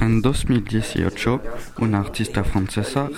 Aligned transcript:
En 0.00 0.22
2018, 0.22 1.42
una 1.78 2.00
artista 2.00 2.42
francesa 2.42 3.10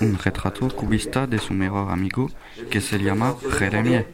un 0.00 0.18
retrato 0.18 0.68
cubista 0.68 1.26
de 1.26 1.38
su 1.38 1.52
mejor 1.52 1.92
amigo 1.92 2.30
que 2.70 2.80
se 2.80 2.98
llama 2.98 3.36
Jeremie, 3.58 4.06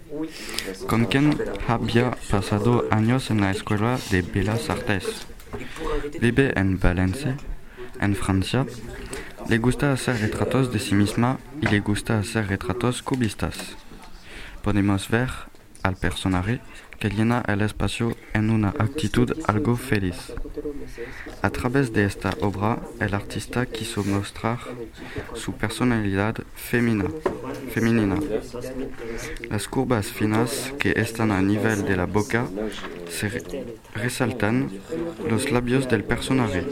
con 0.88 1.04
quien 1.04 1.38
había 1.68 2.10
pasado 2.28 2.86
años 2.90 3.30
en 3.30 3.40
la 3.40 3.52
Escuela 3.52 3.98
de 4.10 4.22
Bellas 4.22 4.68
Artes. 4.68 5.26
Vive 6.20 6.52
en 6.58 6.80
Valencia, 6.80 7.36
en 8.00 8.16
Francia. 8.16 8.66
Le 9.48 9.58
gusta 9.58 9.92
hacer 9.92 10.20
retratos 10.20 10.72
de 10.72 10.80
sí 10.80 10.94
misma 10.94 11.38
y 11.62 11.68
le 11.68 11.80
gusta 11.80 12.18
hacer 12.18 12.48
retratos 12.48 13.00
cubistas. 13.02 13.76
Podemos 14.62 15.08
ver 15.08 15.30
al 15.86 15.96
personaje 15.96 16.60
que 16.98 17.10
llena 17.10 17.42
el 17.46 17.60
espacio 17.60 18.16
en 18.32 18.48
una 18.50 18.70
actitud 18.70 19.30
algo 19.46 19.76
feliz. 19.76 20.32
A 21.42 21.50
través 21.50 21.92
de 21.92 22.04
esta 22.06 22.30
obra, 22.40 22.78
el 23.00 23.12
artista 23.14 23.66
quiso 23.66 24.02
mostrar 24.02 24.58
su 25.34 25.52
personalidad 25.52 26.36
femina, 26.54 27.04
femenina. 27.70 28.18
Las 29.50 29.68
curvas 29.68 30.06
finas 30.06 30.72
que 30.78 30.92
están 30.96 31.32
a 31.32 31.42
nivel 31.42 31.84
de 31.84 31.96
la 31.96 32.06
boca 32.06 32.46
se 33.10 33.28
re- 33.28 33.74
resaltan 33.94 34.70
los 35.28 35.50
labios 35.50 35.88
del 35.88 36.02
personaje. 36.04 36.64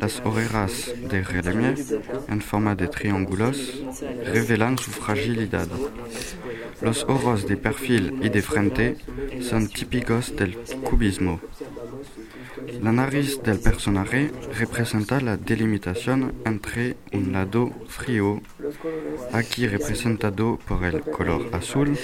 Las 0.00 0.20
orejas 0.24 0.92
de 1.10 1.24
Jeremie, 1.24 1.74
en 2.28 2.40
forma 2.40 2.74
de 2.74 2.88
triángulos, 2.88 3.82
revelan 4.24 4.78
su 4.78 4.90
fragilidad. 4.90 5.68
Los 6.80 7.04
ojos 7.04 7.46
de 7.46 7.56
perfil 7.56 8.18
y 8.22 8.28
de 8.28 8.42
frente 8.42 8.96
son 9.40 9.68
típicos 9.68 10.34
del 10.36 10.56
cubismo. 10.84 11.40
La 12.80 12.92
nariz 12.92 13.42
del 13.42 13.58
personaje 13.58 14.30
representa 14.56 15.20
la 15.20 15.36
delimitación 15.36 16.34
entre 16.44 16.96
un 17.12 17.32
lado 17.32 17.70
frío, 17.88 18.40
aquí 19.32 19.66
representado 19.66 20.58
por 20.66 20.84
el 20.84 21.00
color 21.00 21.48
azul, 21.52 21.98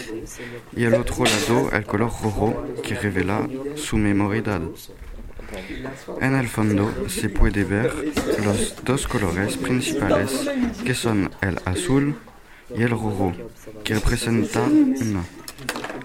y 0.77 0.85
el 0.85 0.95
otro 0.95 1.25
lado 1.25 1.71
el 1.71 1.85
color 1.85 2.11
rojo, 2.23 2.65
que 2.83 2.95
revela 2.95 3.49
su 3.77 3.97
memoridad. 3.97 4.63
En 6.21 6.35
el 6.35 6.49
fondo 6.49 7.09
se 7.09 7.29
puede 7.29 7.65
ver 7.65 7.93
los 8.45 8.77
dos 8.85 9.07
colores 9.07 9.57
principales, 9.57 10.49
que 10.85 10.95
son 10.95 11.31
el 11.41 11.59
azul 11.65 12.17
y 12.77 12.83
el 12.83 12.91
rojo, 12.91 13.33
que 13.83 13.95
representan 13.95 14.95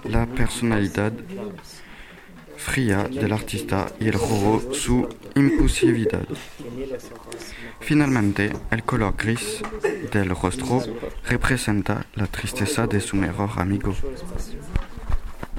la 0.04 0.26
personalidad 0.26 1.14
fría 2.58 3.08
del 3.08 3.32
artista 3.32 3.92
y 4.00 4.08
el 4.08 4.14
rojo 4.14 4.74
su 4.74 5.08
impulsividad. 5.36 6.28
Finalmente, 7.80 8.52
el 8.72 8.84
color 8.84 9.16
gris 9.18 9.62
del 10.12 10.30
rostro 10.30 10.84
representa 11.28 12.06
la 12.16 12.28
tristeza 12.28 12.86
de 12.86 13.00
su 13.00 13.16
mejor 13.16 13.50
amigo. 13.56 13.96